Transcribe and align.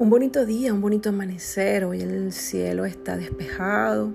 Un 0.00 0.10
bonito 0.10 0.46
día, 0.46 0.72
un 0.72 0.80
bonito 0.80 1.08
amanecer. 1.08 1.84
Hoy 1.84 2.02
el 2.02 2.32
cielo 2.32 2.84
está 2.84 3.16
despejado, 3.16 4.12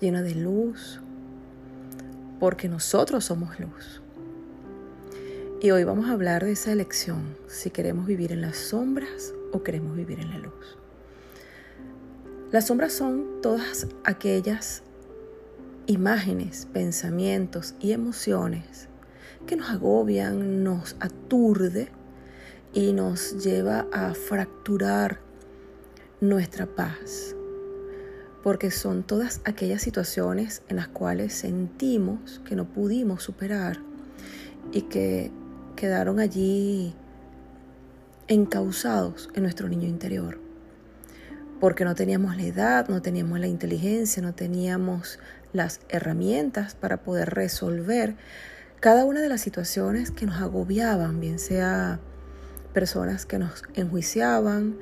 lleno 0.00 0.22
de 0.22 0.34
luz, 0.34 1.02
porque 2.40 2.66
nosotros 2.66 3.26
somos 3.26 3.60
luz. 3.60 4.00
Y 5.60 5.70
hoy 5.70 5.84
vamos 5.84 6.08
a 6.08 6.12
hablar 6.12 6.46
de 6.46 6.52
esa 6.52 6.72
elección, 6.72 7.36
si 7.46 7.68
queremos 7.68 8.06
vivir 8.06 8.32
en 8.32 8.40
las 8.40 8.56
sombras 8.56 9.34
o 9.52 9.62
queremos 9.62 9.94
vivir 9.94 10.18
en 10.18 10.30
la 10.30 10.38
luz. 10.38 10.78
Las 12.50 12.68
sombras 12.68 12.94
son 12.94 13.42
todas 13.42 13.86
aquellas 14.04 14.82
imágenes, 15.84 16.66
pensamientos 16.72 17.74
y 17.80 17.92
emociones 17.92 18.88
que 19.46 19.56
nos 19.56 19.68
agobian, 19.68 20.64
nos 20.64 20.96
aturde 21.00 21.90
y 22.78 22.92
nos 22.92 23.42
lleva 23.44 23.88
a 23.92 24.14
fracturar 24.14 25.18
nuestra 26.20 26.64
paz, 26.64 27.34
porque 28.44 28.70
son 28.70 29.02
todas 29.02 29.40
aquellas 29.44 29.82
situaciones 29.82 30.62
en 30.68 30.76
las 30.76 30.86
cuales 30.86 31.34
sentimos 31.34 32.40
que 32.44 32.54
no 32.54 32.66
pudimos 32.66 33.24
superar 33.24 33.78
y 34.70 34.82
que 34.82 35.32
quedaron 35.74 36.20
allí 36.20 36.94
encausados 38.28 39.28
en 39.34 39.42
nuestro 39.42 39.68
niño 39.68 39.88
interior, 39.88 40.38
porque 41.58 41.84
no 41.84 41.96
teníamos 41.96 42.36
la 42.36 42.44
edad, 42.44 42.88
no 42.88 43.02
teníamos 43.02 43.40
la 43.40 43.48
inteligencia, 43.48 44.22
no 44.22 44.36
teníamos 44.36 45.18
las 45.52 45.80
herramientas 45.88 46.76
para 46.76 46.98
poder 46.98 47.30
resolver 47.30 48.14
cada 48.78 49.04
una 49.04 49.20
de 49.20 49.28
las 49.28 49.40
situaciones 49.40 50.12
que 50.12 50.26
nos 50.26 50.40
agobiaban, 50.40 51.18
bien 51.18 51.40
sea 51.40 51.98
personas 52.72 53.26
que 53.26 53.38
nos 53.38 53.64
enjuiciaban, 53.74 54.76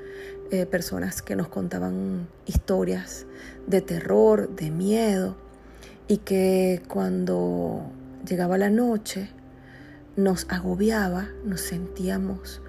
eh, 0.51 0.67
personas 0.67 1.23
que 1.23 1.37
nos 1.37 1.48
contaban 1.48 2.28
historias 2.47 3.27
de 3.67 3.81
terror, 3.81 4.55
de 4.55 4.70
miedo, 4.70 5.37
y 6.09 6.19
que 6.19 6.83
cuando 6.89 7.91
llegaba 8.27 8.59
la 8.59 8.70
noche 8.70 9.31
nos 10.17 10.47
agobiaba, 10.48 11.28
nos 11.45 11.61
sentíamos 11.61 12.62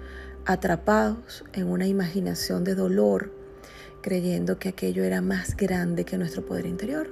atrapados 0.44 1.44
en 1.52 1.66
una 1.66 1.86
imaginación 1.86 2.64
de 2.64 2.74
dolor, 2.74 3.32
creyendo 4.02 4.58
que 4.58 4.70
aquello 4.70 5.04
era 5.04 5.20
más 5.20 5.56
grande 5.56 6.04
que 6.04 6.18
nuestro 6.18 6.44
poder 6.44 6.66
interior. 6.66 7.10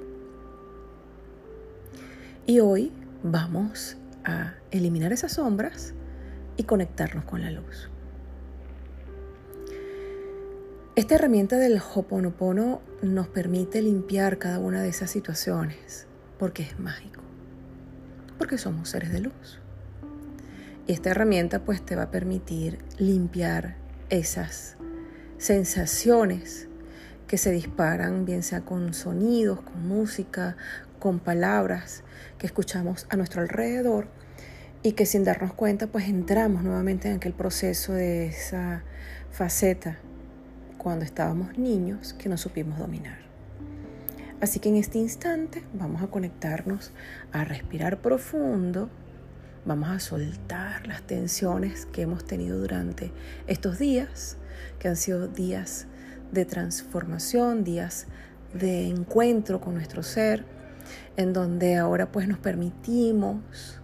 Y 2.45 2.59
hoy 2.59 2.91
vamos 3.23 3.97
a 4.23 4.55
eliminar 4.71 5.13
esas 5.13 5.33
sombras 5.33 5.93
y 6.55 6.63
conectarnos 6.63 7.25
con 7.25 7.41
la 7.41 7.51
luz. 7.51 7.89
Esta 10.97 11.13
herramienta 11.13 11.57
del 11.57 11.79
Hoponopono 11.79 12.81
nos 13.03 13.27
permite 13.27 13.83
limpiar 13.83 14.39
cada 14.39 14.57
una 14.57 14.81
de 14.81 14.89
esas 14.89 15.11
situaciones 15.11 16.07
porque 16.39 16.63
es 16.63 16.79
mágico, 16.79 17.21
porque 18.39 18.57
somos 18.57 18.89
seres 18.89 19.11
de 19.11 19.19
luz. 19.19 19.61
Y 20.87 20.93
esta 20.93 21.11
herramienta 21.11 21.63
pues 21.63 21.85
te 21.85 21.95
va 21.95 22.01
a 22.01 22.09
permitir 22.09 22.79
limpiar 22.97 23.75
esas 24.09 24.75
sensaciones 25.37 26.67
que 27.27 27.37
se 27.37 27.51
disparan, 27.51 28.25
bien 28.25 28.41
sea 28.41 28.61
con 28.61 28.95
sonidos, 28.95 29.61
con 29.61 29.87
música, 29.87 30.57
con 30.97 31.19
palabras 31.19 32.03
que 32.39 32.47
escuchamos 32.47 33.05
a 33.11 33.17
nuestro 33.17 33.43
alrededor 33.43 34.07
y 34.81 34.93
que 34.93 35.05
sin 35.05 35.23
darnos 35.23 35.53
cuenta 35.53 35.85
pues 35.85 36.05
entramos 36.05 36.63
nuevamente 36.63 37.07
en 37.07 37.17
aquel 37.17 37.33
proceso 37.33 37.93
de 37.93 38.25
esa 38.25 38.81
faceta 39.29 39.99
cuando 40.87 41.03
estábamos 41.03 41.57
niños 41.57 42.13
que 42.13 42.29
no 42.29 42.37
supimos 42.37 42.79
dominar. 42.79 43.17
Así 44.39 44.61
que 44.61 44.69
en 44.69 44.77
este 44.77 44.97
instante 44.99 45.61
vamos 45.73 46.01
a 46.01 46.07
conectarnos 46.07 46.93
a 47.33 47.43
respirar 47.43 48.01
profundo, 48.01 48.89
vamos 49.65 49.89
a 49.89 49.99
soltar 49.99 50.87
las 50.87 51.01
tensiones 51.01 51.87
que 51.87 52.03
hemos 52.03 52.25
tenido 52.25 52.57
durante 52.57 53.11
estos 53.47 53.79
días, 53.79 54.37
que 54.79 54.87
han 54.87 54.95
sido 54.95 55.27
días 55.27 55.87
de 56.31 56.45
transformación, 56.45 57.65
días 57.65 58.07
de 58.53 58.87
encuentro 58.87 59.59
con 59.59 59.73
nuestro 59.73 60.03
ser, 60.03 60.45
en 61.17 61.33
donde 61.33 61.75
ahora 61.75 62.13
pues 62.13 62.29
nos 62.29 62.39
permitimos 62.39 63.81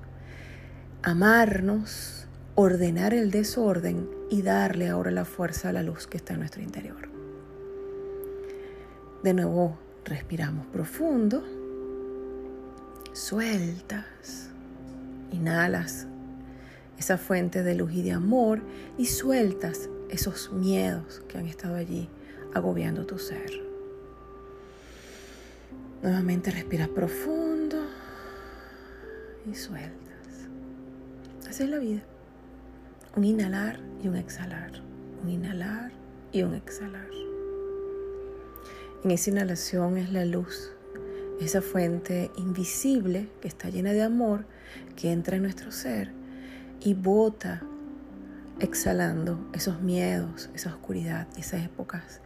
amarnos, 1.02 2.23
ordenar 2.56 3.14
el 3.14 3.32
desorden 3.32 4.10
y 4.30 4.42
darle 4.42 4.90
ahora 4.90 5.12
la 5.12 5.26
fuerza 5.26 5.70
a 5.70 5.74
la 5.74 5.84
luz 5.84 6.08
que 6.08 6.18
está 6.18 6.34
en 6.34 6.40
nuestro 6.40 6.62
interior. 6.62 7.10
De 9.24 9.34
nuevo, 9.34 9.78
respiramos 10.06 10.68
profundo, 10.68 11.44
sueltas, 13.14 14.50
inhalas 15.32 16.08
esa 16.98 17.18
fuente 17.18 17.64
de 17.64 17.76
luz 17.76 17.94
y 17.94 18.02
de 18.02 18.12
amor 18.12 18.62
y 18.98 19.08
sueltas 19.08 19.90
esos 20.10 20.52
miedos 20.54 21.22
que 21.28 21.38
han 21.38 21.48
estado 21.48 21.76
allí 21.76 22.08
agobiando 22.54 23.06
tu 23.06 23.18
ser. 23.18 23.52
Nuevamente 26.02 26.52
respiras 26.52 26.90
profundo 26.90 27.78
y 29.50 29.56
sueltas. 29.56 29.92
Así 31.48 31.64
es 31.64 31.70
la 31.70 31.80
vida. 31.80 32.04
Un 33.16 33.26
inhalar 33.26 33.80
y 34.02 34.08
un 34.08 34.16
exhalar. 34.16 34.72
Un 35.22 35.30
inhalar 35.30 35.92
y 36.32 36.42
un 36.42 36.56
exhalar. 36.56 37.08
En 39.04 39.12
esa 39.12 39.30
inhalación 39.30 39.98
es 39.98 40.12
la 40.12 40.26
luz, 40.26 40.72
esa 41.40 41.62
fuente 41.62 42.32
invisible 42.38 43.30
que 43.40 43.48
está 43.48 43.70
llena 43.70 43.94
de 43.94 44.02
amor 44.02 44.46
que 44.96 45.12
entra 45.12 45.36
en 45.36 45.44
nuestro 45.44 45.72
ser 45.72 46.12
y 46.82 46.96
bota 46.96 47.62
exhalando 48.60 49.48
esos 49.54 49.80
miedos, 49.82 50.50
esa 50.56 50.70
oscuridad 50.70 51.28
esas 51.38 51.64
épocas 51.64 52.20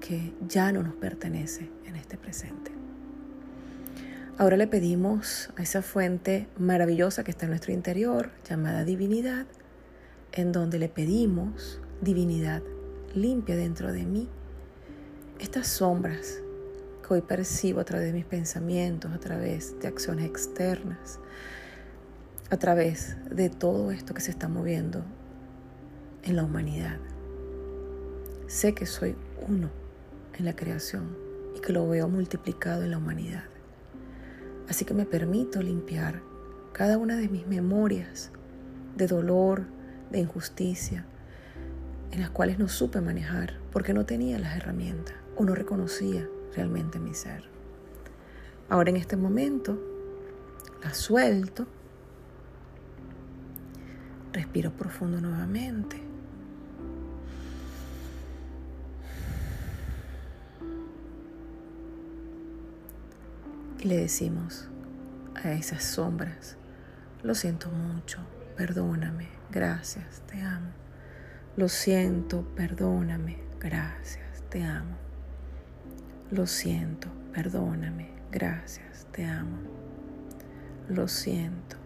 que 0.00 0.32
ya 0.48 0.72
no 0.72 0.82
nos 0.82 0.94
pertenece 0.94 1.70
en 1.84 1.96
este 1.96 2.16
presente. 2.16 2.72
Ahora 4.38 4.56
le 4.56 4.66
pedimos 4.66 5.50
a 5.56 5.62
esa 5.62 5.82
fuente 5.82 6.48
maravillosa 6.58 7.24
que 7.24 7.30
está 7.30 7.44
en 7.44 7.50
nuestro 7.50 7.74
interior, 7.74 8.30
llamada 8.48 8.84
divinidad, 8.84 9.46
en 10.32 10.52
donde 10.52 10.78
le 10.78 10.88
pedimos, 10.88 11.80
divinidad, 12.00 12.62
limpia 13.14 13.56
dentro 13.56 13.92
de 13.92 14.04
mí 14.04 14.28
estas 15.40 15.66
sombras 15.66 16.42
que 17.06 17.14
hoy 17.14 17.22
percibo 17.22 17.80
a 17.80 17.84
través 17.84 18.08
de 18.08 18.12
mis 18.12 18.26
pensamientos, 18.26 19.10
a 19.12 19.18
través 19.18 19.78
de 19.80 19.88
acciones 19.88 20.26
externas, 20.26 21.18
a 22.50 22.56
través 22.58 23.16
de 23.30 23.48
todo 23.48 23.90
esto 23.90 24.12
que 24.12 24.20
se 24.20 24.30
está 24.30 24.48
moviendo 24.48 25.02
en 26.22 26.36
la 26.36 26.44
humanidad. 26.44 26.98
Sé 28.46 28.74
que 28.74 28.86
soy 28.86 29.16
uno 29.48 29.70
en 30.38 30.44
la 30.44 30.54
creación 30.54 31.16
y 31.56 31.60
que 31.60 31.72
lo 31.72 31.88
veo 31.88 32.08
multiplicado 32.08 32.82
en 32.82 32.90
la 32.90 32.98
humanidad. 32.98 33.44
Así 34.68 34.84
que 34.84 34.94
me 34.94 35.06
permito 35.06 35.62
limpiar 35.62 36.22
cada 36.72 36.98
una 36.98 37.16
de 37.16 37.28
mis 37.28 37.46
memorias 37.46 38.30
de 38.96 39.06
dolor, 39.06 39.64
de 40.10 40.20
injusticia, 40.20 41.04
en 42.10 42.20
las 42.20 42.30
cuales 42.30 42.58
no 42.58 42.68
supe 42.68 43.00
manejar 43.00 43.58
porque 43.72 43.94
no 43.94 44.04
tenía 44.04 44.38
las 44.38 44.56
herramientas 44.56 45.14
o 45.36 45.44
no 45.44 45.54
reconocía 45.54 46.28
realmente 46.54 46.98
mi 46.98 47.14
ser. 47.14 47.44
Ahora 48.68 48.90
en 48.90 48.96
este 48.96 49.16
momento 49.16 49.78
la 50.82 50.94
suelto, 50.94 51.66
respiro 54.32 54.72
profundo 54.72 55.20
nuevamente. 55.20 56.00
Y 63.80 63.84
le 63.84 63.96
decimos 63.96 64.68
a 65.42 65.52
esas 65.52 65.82
sombras, 65.82 66.56
lo 67.22 67.34
siento 67.34 67.70
mucho, 67.70 68.18
perdóname, 68.56 69.39
gracias, 69.50 70.22
te 70.26 70.40
amo. 70.42 70.70
Lo 71.56 71.68
siento, 71.68 72.42
perdóname, 72.54 73.38
gracias, 73.58 74.42
te 74.48 74.62
amo. 74.62 74.96
Lo 76.30 76.46
siento, 76.46 77.08
perdóname, 77.34 78.10
gracias, 78.30 79.06
te 79.12 79.24
amo. 79.24 79.58
Lo 80.88 81.08
siento, 81.08 81.76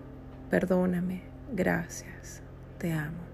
perdóname, 0.51 1.23
gracias, 1.53 2.43
te 2.79 2.93
amo. 2.93 3.25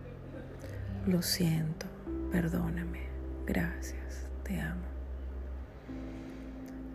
Lo 1.06 1.22
siento, 1.22 1.86
perdóname, 2.30 3.00
gracias, 3.46 4.28
te 4.44 4.60
amo. 4.60 4.86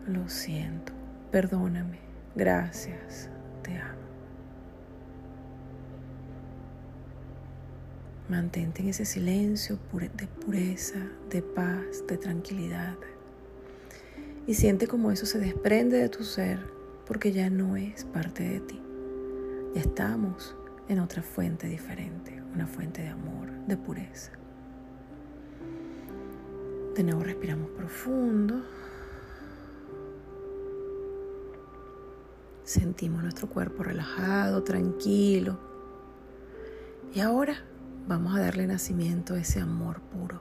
Lo 0.06 0.28
siento, 0.28 0.92
perdóname, 1.30 1.98
gracias, 2.34 3.28
te 3.62 3.76
amo. 3.76 4.05
Mantente 8.28 8.82
en 8.82 8.88
ese 8.88 9.04
silencio 9.04 9.78
de 9.92 10.26
pureza, 10.26 10.98
de 11.30 11.42
paz, 11.42 12.04
de 12.08 12.16
tranquilidad. 12.16 12.96
Y 14.48 14.54
siente 14.54 14.88
como 14.88 15.12
eso 15.12 15.26
se 15.26 15.38
desprende 15.38 15.98
de 15.98 16.08
tu 16.08 16.24
ser 16.24 16.58
porque 17.06 17.30
ya 17.30 17.50
no 17.50 17.76
es 17.76 18.04
parte 18.04 18.42
de 18.42 18.60
ti. 18.60 18.82
Ya 19.74 19.80
estamos 19.80 20.56
en 20.88 20.98
otra 20.98 21.22
fuente 21.22 21.68
diferente, 21.68 22.42
una 22.52 22.66
fuente 22.66 23.02
de 23.02 23.08
amor, 23.08 23.48
de 23.66 23.76
pureza. 23.76 24.32
De 26.96 27.04
nuevo 27.04 27.22
respiramos 27.22 27.70
profundo. 27.70 28.60
Sentimos 32.64 33.22
nuestro 33.22 33.48
cuerpo 33.48 33.84
relajado, 33.84 34.64
tranquilo. 34.64 35.58
Y 37.14 37.20
ahora 37.20 37.62
vamos 38.06 38.36
a 38.36 38.40
darle 38.40 38.66
nacimiento 38.66 39.34
a 39.34 39.38
ese 39.38 39.60
amor 39.60 40.00
puro. 40.00 40.40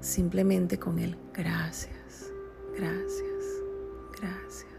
Simplemente 0.00 0.78
con 0.78 0.98
él, 0.98 1.16
gracias, 1.32 2.30
gracias, 2.76 3.44
gracias. 4.20 4.70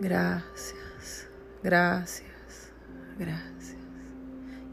Gracias, 0.00 1.28
gracias, 1.62 2.72
gracias. 3.18 3.76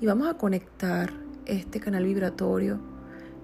Y 0.02 0.06
vamos 0.06 0.28
a 0.28 0.36
conectar 0.36 1.12
este 1.46 1.80
canal 1.80 2.06
vibratorio 2.06 2.80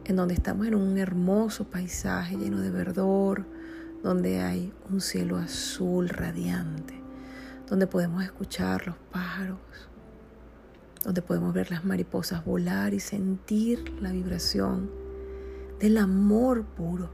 en 0.05 0.15
donde 0.15 0.33
estamos 0.33 0.67
en 0.67 0.75
un 0.75 0.97
hermoso 0.97 1.65
paisaje 1.65 2.35
lleno 2.35 2.59
de 2.59 2.69
verdor, 2.69 3.45
donde 4.03 4.41
hay 4.41 4.73
un 4.89 5.01
cielo 5.01 5.37
azul 5.37 6.09
radiante, 6.09 6.93
donde 7.67 7.87
podemos 7.87 8.23
escuchar 8.23 8.85
los 8.87 8.97
pájaros, 9.11 9.57
donde 11.03 11.21
podemos 11.21 11.53
ver 11.53 11.71
las 11.71 11.83
mariposas 11.83 12.45
volar 12.45 12.93
y 12.93 12.99
sentir 12.99 13.91
la 14.01 14.11
vibración 14.11 14.89
del 15.79 15.97
amor 15.97 16.63
puro, 16.63 17.09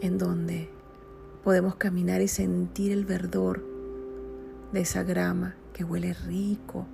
en 0.00 0.18
donde 0.18 0.68
podemos 1.42 1.76
caminar 1.76 2.20
y 2.20 2.28
sentir 2.28 2.92
el 2.92 3.04
verdor 3.04 3.64
de 4.72 4.80
esa 4.80 5.02
grama 5.02 5.54
que 5.72 5.84
huele 5.84 6.12
rico, 6.12 6.86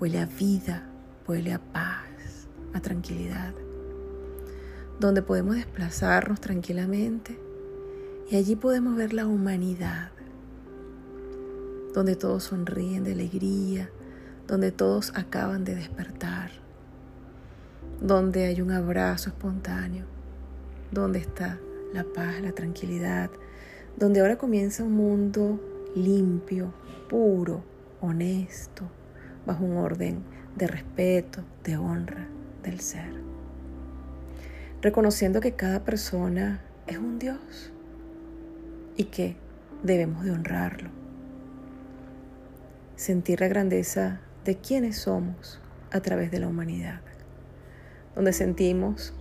huele 0.00 0.18
a 0.18 0.26
vida, 0.26 0.90
huele 1.26 1.52
a 1.52 1.60
paz, 1.60 2.48
a 2.74 2.80
tranquilidad, 2.80 3.54
donde 4.98 5.22
podemos 5.22 5.54
desplazarnos 5.54 6.40
tranquilamente 6.40 7.38
y 8.28 8.36
allí 8.36 8.56
podemos 8.56 8.96
ver 8.96 9.12
la 9.12 9.26
humanidad, 9.26 10.10
donde 11.94 12.16
todos 12.16 12.44
sonríen 12.44 13.04
de 13.04 13.12
alegría, 13.12 13.90
donde 14.48 14.72
todos 14.72 15.12
acaban 15.14 15.64
de 15.64 15.74
despertar, 15.74 16.50
donde 18.00 18.46
hay 18.46 18.62
un 18.62 18.72
abrazo 18.72 19.28
espontáneo, 19.28 20.06
donde 20.90 21.18
está 21.18 21.58
la 21.92 22.04
paz, 22.04 22.40
la 22.40 22.52
tranquilidad, 22.52 23.30
donde 23.98 24.20
ahora 24.20 24.38
comienza 24.38 24.84
un 24.84 24.92
mundo 24.92 25.60
limpio, 25.94 26.72
puro, 27.10 27.62
honesto, 28.00 28.84
bajo 29.46 29.64
un 29.64 29.76
orden 29.76 30.22
de 30.56 30.66
respeto, 30.66 31.42
de 31.62 31.76
honra 31.76 32.26
del 32.62 32.80
ser. 32.80 33.12
Reconociendo 34.80 35.40
que 35.40 35.52
cada 35.52 35.84
persona 35.84 36.62
es 36.86 36.96
un 36.96 37.18
Dios 37.18 37.70
y 38.96 39.04
que 39.04 39.36
debemos 39.82 40.24
de 40.24 40.30
honrarlo. 40.30 40.90
Sentir 42.96 43.40
la 43.40 43.48
grandeza 43.48 44.20
de 44.48 44.56
quienes 44.56 44.96
somos 44.96 45.60
a 45.90 46.00
través 46.00 46.30
de 46.30 46.38
la 46.38 46.48
humanidad, 46.48 47.02
donde 48.14 48.32
sentimos 48.32 49.12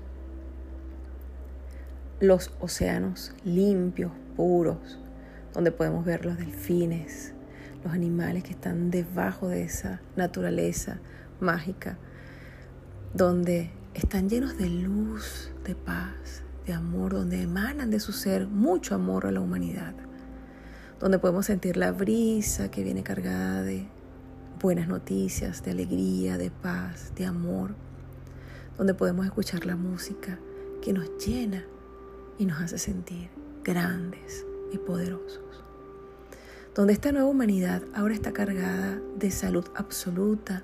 los 2.21 2.53
océanos 2.61 3.33
limpios, 3.43 4.13
puros, 4.37 4.97
donde 5.53 5.73
podemos 5.73 6.05
ver 6.05 6.25
los 6.25 6.37
delfines, 6.37 7.33
los 7.83 7.93
animales 7.93 8.45
que 8.45 8.51
están 8.51 8.89
debajo 8.89 9.49
de 9.49 9.63
esa 9.63 9.99
naturaleza 10.15 11.01
mágica, 11.41 11.97
donde 13.13 13.69
están 13.95 14.29
llenos 14.29 14.57
de 14.57 14.69
luz, 14.69 15.51
de 15.65 15.75
paz, 15.75 16.41
de 16.65 16.71
amor, 16.71 17.11
donde 17.11 17.41
emanan 17.41 17.91
de 17.91 17.99
su 17.99 18.13
ser 18.13 18.47
mucho 18.47 18.95
amor 18.95 19.25
a 19.25 19.31
la 19.31 19.41
humanidad, 19.41 19.93
donde 21.01 21.19
podemos 21.19 21.47
sentir 21.47 21.75
la 21.75 21.91
brisa 21.91 22.71
que 22.71 22.81
viene 22.81 23.03
cargada 23.03 23.61
de 23.61 23.96
buenas 24.59 24.87
noticias, 24.87 25.63
de 25.63 25.71
alegría, 25.71 26.37
de 26.37 26.49
paz, 26.49 27.13
de 27.15 27.25
amor, 27.25 27.75
donde 28.77 28.93
podemos 28.93 29.25
escuchar 29.25 29.65
la 29.65 29.75
música 29.75 30.39
que 30.81 30.93
nos 30.93 31.09
llena 31.23 31.63
y 32.37 32.45
nos 32.45 32.61
hace 32.61 32.77
sentir 32.77 33.29
grandes 33.63 34.45
y 34.71 34.77
poderosos. 34.77 35.41
Donde 36.73 36.93
esta 36.93 37.11
nueva 37.11 37.27
humanidad 37.27 37.81
ahora 37.93 38.13
está 38.13 38.33
cargada 38.33 38.99
de 39.17 39.31
salud 39.31 39.65
absoluta, 39.75 40.63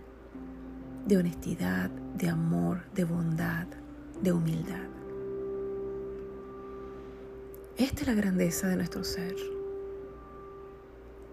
de 1.05 1.17
honestidad, 1.17 1.89
de 1.89 2.29
amor, 2.29 2.83
de 2.93 3.03
bondad, 3.03 3.67
de 4.21 4.31
humildad. 4.31 4.87
Esta 7.77 8.01
es 8.01 8.07
la 8.07 8.13
grandeza 8.13 8.67
de 8.67 8.75
nuestro 8.75 9.03
ser. 9.03 9.35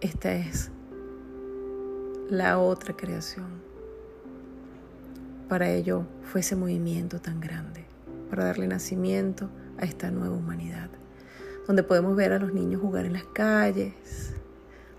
Esta 0.00 0.32
es 0.32 0.70
la 2.30 2.58
otra 2.58 2.96
creación. 2.96 3.60
Para 5.48 5.70
ello 5.70 6.06
fue 6.22 6.40
ese 6.40 6.54
movimiento 6.54 7.20
tan 7.20 7.40
grande, 7.40 7.84
para 8.30 8.44
darle 8.44 8.68
nacimiento 8.68 9.50
a 9.78 9.84
esta 9.84 10.10
nueva 10.10 10.36
humanidad, 10.36 10.88
donde 11.66 11.82
podemos 11.82 12.14
ver 12.14 12.32
a 12.32 12.38
los 12.38 12.54
niños 12.54 12.80
jugar 12.80 13.04
en 13.04 13.14
las 13.14 13.24
calles, 13.24 14.34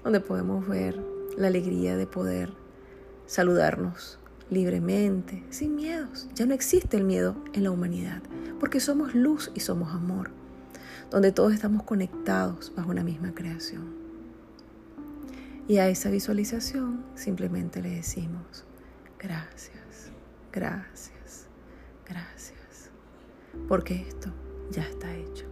donde 0.03 0.19
podemos 0.19 0.67
ver 0.67 1.01
la 1.37 1.47
alegría 1.47 1.95
de 1.95 2.05
poder 2.05 2.51
saludarnos 3.25 4.19
libremente, 4.49 5.43
sin 5.49 5.75
miedos. 5.75 6.27
Ya 6.35 6.45
no 6.45 6.53
existe 6.53 6.97
el 6.97 7.05
miedo 7.05 7.37
en 7.53 7.63
la 7.63 7.71
humanidad, 7.71 8.21
porque 8.59 8.81
somos 8.81 9.15
luz 9.15 9.51
y 9.55 9.61
somos 9.61 9.93
amor 9.93 10.31
donde 11.11 11.33
todos 11.33 11.53
estamos 11.53 11.83
conectados 11.83 12.71
bajo 12.75 12.89
una 12.89 13.03
misma 13.03 13.33
creación. 13.35 14.00
Y 15.67 15.77
a 15.77 15.87
esa 15.87 16.09
visualización 16.09 17.03
simplemente 17.15 17.81
le 17.81 17.89
decimos, 17.89 18.65
gracias, 19.19 20.11
gracias, 20.51 21.47
gracias, 22.07 22.89
porque 23.67 24.05
esto 24.07 24.29
ya 24.71 24.83
está 24.83 25.15
hecho. 25.15 25.45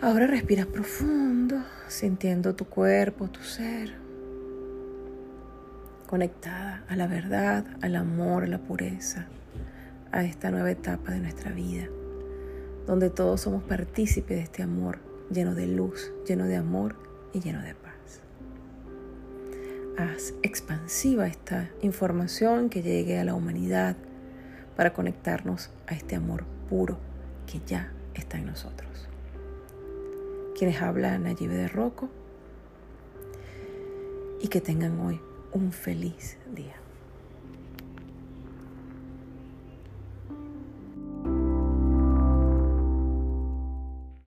Ahora 0.00 0.26
respira 0.26 0.64
profundo, 0.64 1.62
sintiendo 1.88 2.54
tu 2.54 2.64
cuerpo, 2.64 3.28
tu 3.28 3.42
ser, 3.42 3.94
conectada 6.06 6.84
a 6.88 6.96
la 6.96 7.06
verdad, 7.06 7.64
al 7.82 7.96
amor, 7.96 8.44
a 8.44 8.48
la 8.48 8.58
pureza, 8.58 9.26
a 10.10 10.24
esta 10.24 10.50
nueva 10.50 10.70
etapa 10.70 11.12
de 11.12 11.20
nuestra 11.20 11.52
vida 11.52 11.88
donde 12.90 13.08
todos 13.08 13.42
somos 13.42 13.62
partícipes 13.62 14.36
de 14.36 14.42
este 14.42 14.62
amor 14.64 14.98
lleno 15.30 15.54
de 15.54 15.68
luz, 15.68 16.12
lleno 16.26 16.46
de 16.46 16.56
amor 16.56 16.96
y 17.32 17.40
lleno 17.40 17.62
de 17.62 17.74
paz. 17.74 18.20
Haz 19.96 20.34
expansiva 20.42 21.26
esta 21.26 21.70
información 21.82 22.70
que 22.70 22.82
llegue 22.82 23.18
a 23.18 23.24
la 23.24 23.34
humanidad 23.34 23.96
para 24.76 24.92
conectarnos 24.92 25.70
a 25.86 25.94
este 25.94 26.16
amor 26.16 26.44
puro 26.68 26.98
que 27.46 27.60
ya 27.66 27.92
está 28.14 28.38
en 28.38 28.46
nosotros. 28.46 29.08
Quienes 30.56 30.80
hablan 30.80 31.26
allí 31.26 31.46
de 31.46 31.68
Rocco 31.68 32.08
y 34.40 34.48
que 34.48 34.60
tengan 34.60 34.98
hoy 35.00 35.20
un 35.52 35.72
feliz 35.72 36.38
día. 36.54 36.79